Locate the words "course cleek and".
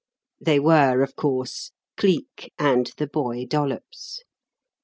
1.15-2.91